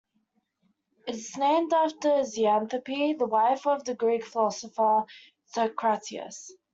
[1.05, 5.05] It is named after Xanthippe, the wife of the Greek philosopher
[5.45, 6.51] Socrates.